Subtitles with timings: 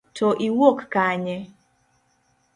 [0.17, 1.37] To iwuok kanye?